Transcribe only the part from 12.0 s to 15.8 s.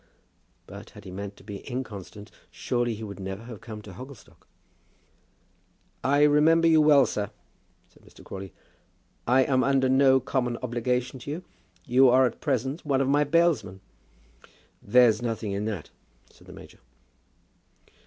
are at present one of my bailsmen." "There's nothing in